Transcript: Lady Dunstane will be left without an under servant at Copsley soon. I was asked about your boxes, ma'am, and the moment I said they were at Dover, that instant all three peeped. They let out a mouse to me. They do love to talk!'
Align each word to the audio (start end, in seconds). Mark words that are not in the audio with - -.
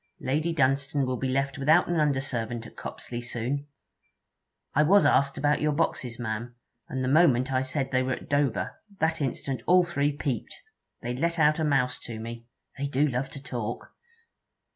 Lady 0.19 0.51
Dunstane 0.51 1.05
will 1.05 1.15
be 1.19 1.29
left 1.29 1.59
without 1.59 1.87
an 1.87 1.99
under 1.99 2.19
servant 2.21 2.65
at 2.65 2.75
Copsley 2.75 3.21
soon. 3.21 3.67
I 4.73 4.81
was 4.81 5.05
asked 5.05 5.37
about 5.37 5.61
your 5.61 5.73
boxes, 5.73 6.17
ma'am, 6.17 6.55
and 6.89 7.03
the 7.03 7.07
moment 7.07 7.53
I 7.53 7.61
said 7.61 7.91
they 7.91 8.01
were 8.01 8.13
at 8.13 8.27
Dover, 8.27 8.81
that 8.99 9.21
instant 9.21 9.61
all 9.67 9.83
three 9.83 10.11
peeped. 10.11 10.55
They 11.03 11.15
let 11.15 11.37
out 11.37 11.59
a 11.59 11.63
mouse 11.63 11.99
to 11.99 12.19
me. 12.19 12.47
They 12.79 12.87
do 12.87 13.07
love 13.07 13.29
to 13.29 13.43
talk!' 13.43 13.91